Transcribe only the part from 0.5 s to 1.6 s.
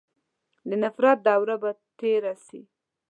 د نفرت دوره